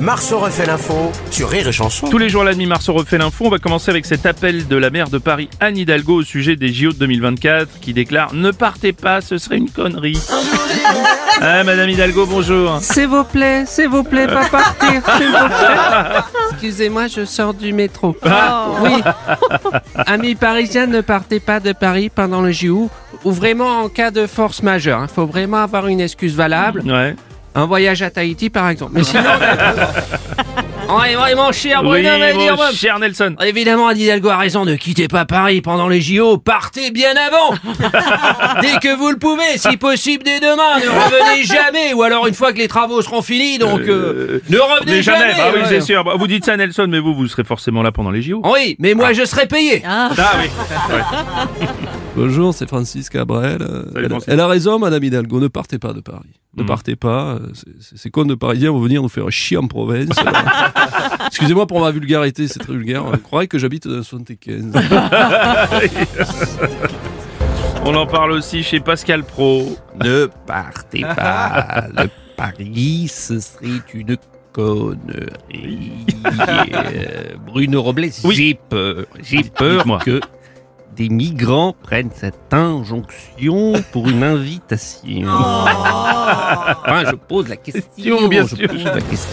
[0.00, 2.08] Marceau refait l'info sur Rire et Chanson.
[2.08, 3.44] Tous les jours à la demi Marceau refait l'info.
[3.46, 6.56] On va commencer avec cet appel de la maire de Paris, Anne Hidalgo, au sujet
[6.56, 10.18] des JO de 2024, qui déclare Ne partez pas, ce serait une connerie.
[11.40, 12.78] Ah, Madame Hidalgo, bonjour.
[12.80, 16.20] S'il vous plaît, s'il vous plaît, pas partir, s'il vous plaît.
[16.52, 18.16] Excusez-moi, je sors du métro.
[18.80, 19.02] Oui.
[20.06, 22.88] Amis parisiens, ne partez pas de Paris pendant le JO,
[23.24, 25.00] ou vraiment en cas de force majeure.
[25.02, 26.82] Il faut vraiment avoir une excuse valable.
[26.86, 27.16] Ouais.
[27.54, 28.92] Un voyage à Tahiti, par exemple.
[28.94, 29.22] Mais sinon...
[30.88, 32.62] Ouais, ouais, mon cher Oui, Bruno, mon bon.
[32.74, 33.34] cher Nelson.
[33.42, 37.54] Évidemment, Anne Hidalgo a raison, ne quittez pas Paris pendant les JO, partez bien avant
[38.60, 42.34] Dès que vous le pouvez, si possible dès demain, ne revenez jamais, ou alors une
[42.34, 45.32] fois que les travaux seront finis, donc euh, ne revenez Mais jamais.
[45.38, 45.66] Ah oui, ouais.
[45.68, 46.04] c'est sûr.
[46.18, 48.42] Vous dites ça, Nelson, mais vous, vous serez forcément là pendant les JO.
[48.44, 50.50] Oui, mais moi je serai payé Ah oui.
[52.14, 53.62] Bonjour, c'est Francis Cabrel.
[53.62, 54.28] Euh, Salut, elle, Francis.
[54.28, 56.28] elle a raison, Madame Hidalgo, ne partez pas de Paris.
[56.56, 56.68] Ne Mhm.
[56.68, 57.38] partez pas.
[57.96, 60.08] Ces cons de Parisiens vont venir nous faire chier en province.
[61.26, 63.04] Excusez-moi pour ma vulgarité, c'est très vulgaire.
[63.04, 64.70] On croirait que j'habite dans le 75.
[67.86, 69.76] On en parle aussi chez Pascal Pro.
[70.02, 74.16] Ne partez pas de Paris, ce serait une
[74.52, 76.06] connerie.
[76.24, 78.34] Euh, Bruno Robles, Oui.
[78.34, 79.04] j'ai peur.
[79.22, 80.20] J'ai peur que
[80.96, 85.24] des migrants prennent cette injonction pour une invitation.
[85.24, 88.28] Enfin, je pose la question.
[88.28, 88.68] Bien je sûr.
[88.68, 89.30] pose la question.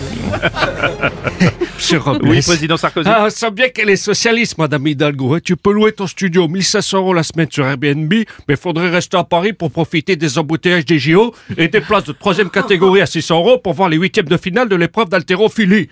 [1.76, 2.28] Monsieur Robles.
[2.30, 3.10] Oui, président Sarkozy.
[3.12, 5.40] Ah, on sent bien qu'elle est socialiste, Madame Hidalgo.
[5.40, 8.14] Tu peux louer ton studio 1500 euros la semaine sur Airbnb,
[8.48, 12.12] mais faudrait rester à Paris pour profiter des embouteillages des JO et des places de
[12.14, 15.90] troisième catégorie à 600 euros pour voir les huitièmes de finale de l'épreuve d'haltérophilie.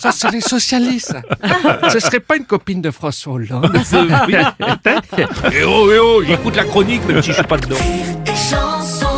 [0.00, 1.14] Ça, c'est les socialistes.
[1.42, 1.90] ça.
[1.90, 3.70] Ce serait pas une copine de François Hollande.
[3.92, 5.52] Oui, peut-être.
[5.52, 7.76] Eh oh, eh oh, j'écoute la chronique, même si je suis pas dedans.
[8.26, 9.09] et chanson.